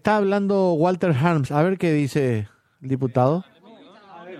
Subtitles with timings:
[0.00, 1.52] Está hablando Walter Harms.
[1.52, 2.48] A ver qué dice
[2.80, 3.44] el diputado.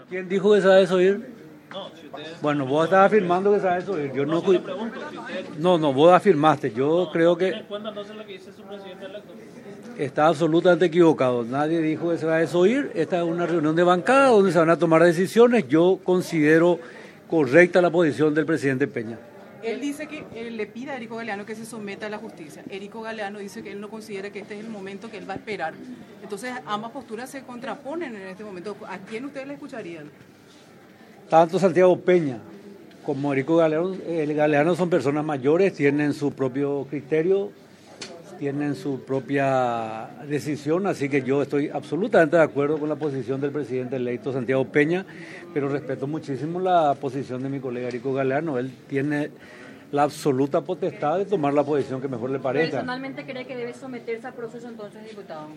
[0.08, 1.34] ¿Quién dijo que a desoír?
[2.40, 4.10] Bueno, vos estás afirmando que a desoír.
[4.14, 4.42] Yo no,
[5.58, 6.72] no, no, vos afirmaste.
[6.72, 7.62] Yo creo que
[9.98, 11.44] está absolutamente equivocado.
[11.44, 12.90] Nadie dijo que se va a desoír.
[12.94, 15.68] Esta es una reunión de bancada donde se van a tomar decisiones.
[15.68, 16.78] Yo considero
[17.28, 19.18] correcta la posición del presidente Peña.
[19.62, 22.62] Él dice que le pide a Erico Galeano que se someta a la justicia.
[22.70, 25.34] Erico Galeano dice que él no considera que este es el momento que él va
[25.34, 25.74] a esperar.
[26.22, 28.76] Entonces, ambas posturas se contraponen en este momento.
[28.88, 30.10] ¿A quién ustedes le escucharían?
[31.28, 32.38] Tanto Santiago Peña
[33.04, 37.50] como Erico Galeano, el Galeano son personas mayores, tienen su propio criterio,
[38.40, 43.50] tienen su propia decisión, así que yo estoy absolutamente de acuerdo con la posición del
[43.50, 45.04] presidente electo Santiago Peña,
[45.52, 48.56] pero respeto muchísimo la posición de mi colega Erico Galeano.
[48.56, 49.30] Él tiene
[49.92, 52.78] la absoluta potestad de tomar la posición que mejor le parezca.
[52.78, 55.48] ¿Personalmente cree que debe someterse a proceso entonces, diputado?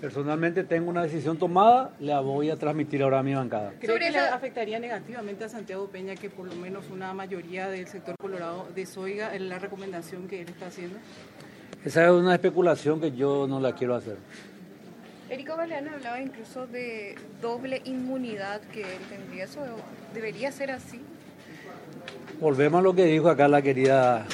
[0.00, 3.74] Personalmente tengo una decisión tomada, la voy a transmitir ahora a mi bancada.
[3.78, 7.86] ¿Cree que le afectaría negativamente a Santiago Peña que por lo menos una mayoría del
[7.86, 10.98] sector colorado desoiga la recomendación que él está haciendo?
[11.84, 14.16] Esa es una especulación que yo no la quiero hacer.
[15.30, 19.44] Erico Galeano hablaba incluso de doble inmunidad que él tendría.
[19.44, 19.60] ¿Eso
[20.14, 21.00] debería ser así?
[22.40, 24.26] Volvemos a lo que dijo acá la querida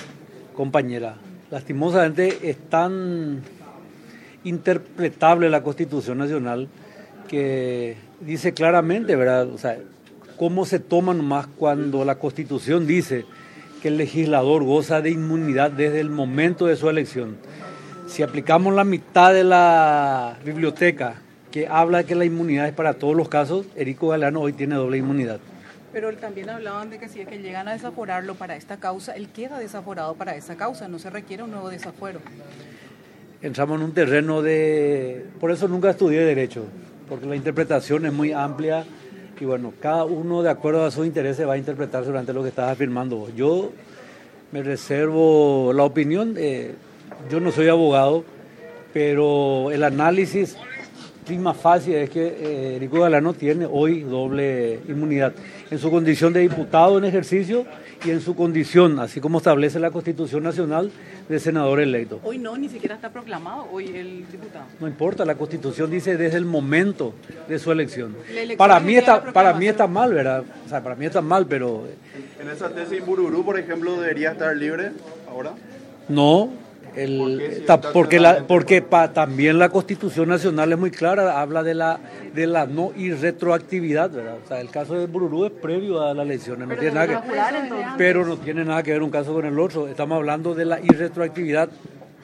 [0.54, 1.16] compañera.
[1.50, 3.42] Lastimosamente es tan
[4.44, 6.68] interpretable la Constitución Nacional
[7.28, 9.48] que dice claramente, ¿verdad?
[9.48, 9.78] O sea,
[10.36, 13.24] cómo se toma más cuando la Constitución dice
[13.82, 17.36] que el legislador goza de inmunidad desde el momento de su elección.
[18.06, 21.16] Si aplicamos la mitad de la biblioteca
[21.50, 24.76] que habla de que la inmunidad es para todos los casos, Erico Galeano hoy tiene
[24.76, 25.40] doble inmunidad.
[25.92, 29.28] Pero también hablaban de que si es que llegan a desaforarlo para esta causa, él
[29.28, 32.20] queda desaforado para esa causa, no se requiere un nuevo desafuero.
[33.42, 35.26] Entramos en un terreno de...
[35.40, 36.66] Por eso nunca estudié Derecho,
[37.08, 38.84] porque la interpretación es muy amplia
[39.42, 42.50] y bueno, cada uno de acuerdo a sus intereses va a interpretar durante lo que
[42.50, 43.28] estás afirmando.
[43.34, 43.72] Yo
[44.52, 46.36] me reservo la opinión,
[47.28, 48.22] yo no soy abogado,
[48.92, 50.56] pero el análisis
[51.24, 55.32] prima fácil es que eh, Erico Galano tiene hoy doble inmunidad
[55.70, 57.64] en su condición de diputado en ejercicio
[58.04, 60.90] y en su condición, así como establece la Constitución Nacional,
[61.28, 62.20] de senador electo.
[62.24, 64.66] Hoy no, ni siquiera está proclamado hoy el diputado.
[64.80, 67.14] No importa, la Constitución dice desde el momento
[67.48, 68.16] de su elección.
[68.56, 70.44] Para mí está, para mí está mal, ¿verdad?
[70.66, 71.86] O sea, para mí está mal, pero...
[72.40, 74.90] En esa tesis Bururú, por ejemplo, debería estar libre
[75.28, 75.52] ahora.
[76.08, 76.50] No,
[76.96, 78.80] el, porque la, porque
[79.12, 82.00] también la Constitución Nacional es muy clara, habla de la
[82.34, 84.36] de la no irretroactividad, ¿verdad?
[84.44, 87.18] O sea, el caso de Bururú es previo a las elecciones, no tiene nada que,
[87.98, 89.88] pero no tiene nada que ver un caso con el otro.
[89.88, 91.68] Estamos hablando de la irretroactividad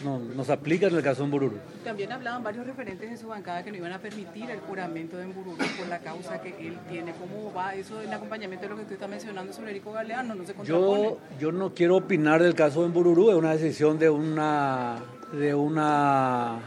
[0.04, 1.56] no, nos aplica en el caso de Bururu.
[1.84, 5.26] También hablaban varios referentes de su bancada que no iban a permitir el juramento de
[5.26, 7.12] Bururu por la causa que él tiene.
[7.12, 10.34] ¿Cómo va eso en acompañamiento de lo que usted está mencionando sobre Erico Galeano?
[10.34, 14.10] ¿No se yo, yo no quiero opinar del caso de Bururu, es una decisión de
[14.10, 14.98] una
[15.32, 16.58] de una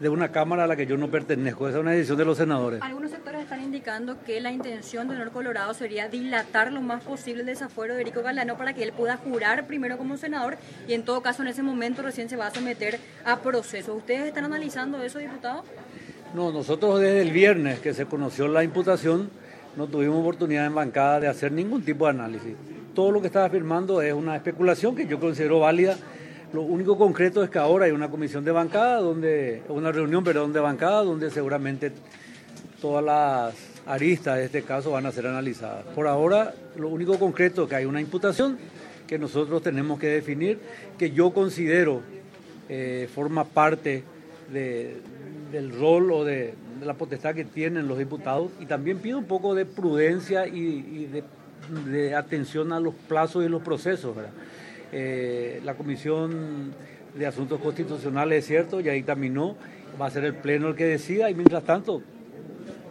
[0.00, 1.68] de una Cámara a la que yo no pertenezco.
[1.68, 2.82] Esa es una decisión de los senadores.
[2.82, 7.40] Algunos sectores están indicando que la intención de Honor Colorado sería dilatar lo más posible
[7.40, 10.56] el desafuero de Erico Galano para que él pueda jurar primero como senador
[10.88, 13.94] y en todo caso en ese momento recién se va a someter a proceso.
[13.94, 15.64] ¿Ustedes están analizando eso, diputado?
[16.34, 19.30] No, nosotros desde el viernes que se conoció la imputación
[19.76, 22.54] no tuvimos oportunidad en bancada de hacer ningún tipo de análisis.
[22.94, 25.96] Todo lo que está afirmando es una especulación que yo considero válida
[26.54, 30.52] lo único concreto es que ahora hay una comisión de bancada, donde, una reunión, perdón,
[30.52, 31.90] de bancada, donde seguramente
[32.80, 33.54] todas las
[33.86, 35.84] aristas de este caso van a ser analizadas.
[35.96, 38.56] Por ahora, lo único concreto es que hay una imputación
[39.08, 40.60] que nosotros tenemos que definir,
[40.96, 42.02] que yo considero
[42.68, 44.04] eh, forma parte
[44.52, 46.54] del rol o de,
[46.84, 51.10] la potestad que tienen los diputados y también pido un poco de prudencia y,
[51.90, 54.16] de, atención a los plazos y los procesos.
[54.96, 56.72] Eh, la Comisión
[57.14, 59.56] de Asuntos Constitucionales, es cierto, ya dictaminó,
[60.00, 62.00] va a ser el Pleno el que decida y mientras tanto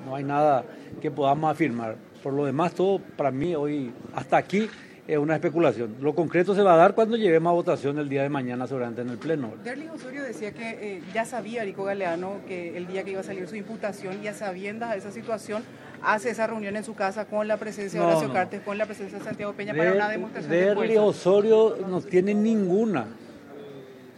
[0.06, 0.66] no hay nada
[1.02, 1.96] que podamos afirmar.
[2.22, 4.70] Por lo demás, todo para mí hoy, hasta aquí,
[5.08, 5.96] es una especulación.
[6.02, 9.02] Lo concreto se va a dar cuando lleguemos a votación el día de mañana seguramente
[9.02, 9.54] en el Pleno.
[9.64, 13.24] Derli Osorio decía que eh, ya sabía Rico Galeano que el día que iba a
[13.24, 15.64] salir su imputación, ya sabiendo esa situación,
[16.04, 19.18] hace esa reunión en su casa con la presencia de Horacio Cartes, con la presencia
[19.18, 23.08] de Santiago Peña para una demostración Derli Osorio no tiene ninguna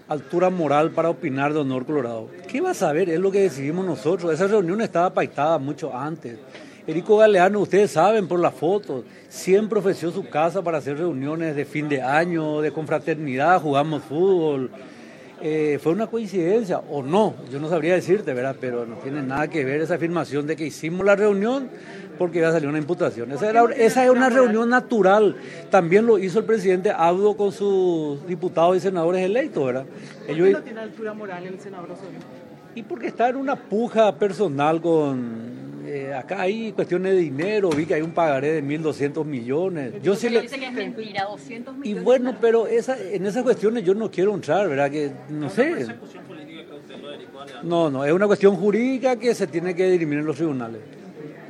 [0.08, 2.30] altura moral para opinar de Honor Colorado.
[2.48, 3.10] ¿Qué va a saber?
[3.10, 4.34] Es lo que decidimos nosotros.
[4.34, 6.38] Esa reunión estaba pactada mucho antes.
[6.88, 11.66] Erico Galeano, ustedes saben por las fotos, siempre ofreció su casa para hacer reuniones de
[11.66, 14.70] fin de año, de confraternidad, jugamos fútbol.
[15.42, 18.56] Eh, fue una coincidencia o no, yo no sabría decirte, ¿verdad?
[18.60, 21.70] Pero no tiene nada que ver esa afirmación de que hicimos la reunión
[22.18, 23.32] porque iba a salir una imputación.
[23.32, 25.36] Esa, era, esa es una reunión natural.
[25.70, 29.86] También lo hizo el presidente Abdo con sus diputados y senadores electos, ¿verdad?
[30.28, 32.20] Ellos, no tiene altura moral el senador Osorio?
[32.74, 37.86] Y porque está en una puja personal con eh, acá hay cuestiones de dinero, vi
[37.86, 39.94] que hay un pagaré de 1.200 millones.
[40.02, 40.42] Yo sí le...
[40.42, 42.02] dice que es mentira, 200 millones.
[42.02, 44.92] Y bueno, pero esa, en esas cuestiones yo no quiero entrar, ¿verdad?
[44.92, 45.88] Que no sé.
[47.64, 50.82] No, no, es una cuestión jurídica que se tiene que dirimir en los tribunales.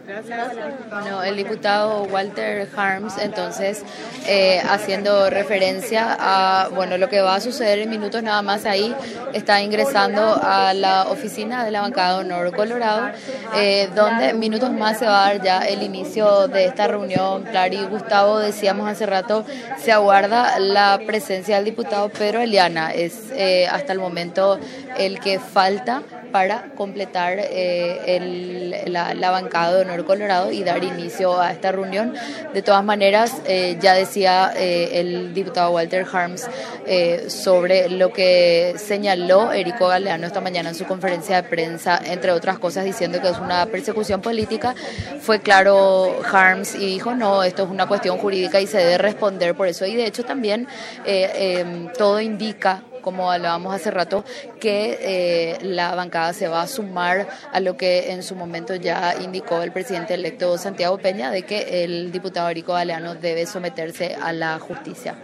[0.05, 3.83] Bueno, el diputado Walter Harms, entonces,
[4.27, 8.93] eh, haciendo referencia a bueno lo que va a suceder en minutos nada más ahí,
[9.33, 13.09] está ingresando a la oficina de la bancada de Honor Colorado,
[13.55, 17.43] eh, donde minutos más se va a dar ya el inicio de esta reunión.
[17.43, 19.43] Clary y Gustavo, decíamos hace rato,
[19.79, 24.59] se aguarda la presencia del diputado Pedro Eliana, es eh, hasta el momento
[24.99, 26.03] el que falta
[26.35, 32.13] para completar eh, la, bancada de Honor Colorado y dar inicio a esta reunión.
[32.53, 36.45] De todas maneras, eh, ya decía eh, el diputado Walter Harms
[37.29, 42.59] sobre lo que señaló Erico Galeano esta mañana en su conferencia de prensa, entre otras
[42.59, 44.75] cosas, diciendo que es una persecución política.
[45.21, 49.55] Fue claro Harms y dijo, no, esto es una cuestión jurídica y se debe responder
[49.55, 49.85] por eso.
[49.85, 50.67] Y de hecho también
[51.97, 54.25] todo indica como hablábamos hace rato,
[54.59, 59.13] que eh, la bancada se va a sumar a lo que en su momento ya
[59.21, 64.33] indicó el presidente electo Santiago Peña, de que el diputado Erico Galeano debe someterse a
[64.33, 65.15] la justicia.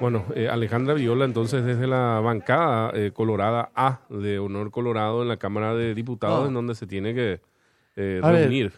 [0.00, 5.28] Bueno, eh, Alejandra Viola, entonces desde la bancada eh, colorada A de Honor Colorado en
[5.28, 7.40] la Cámara de Diputados, en donde se tiene que
[7.94, 8.72] reunir.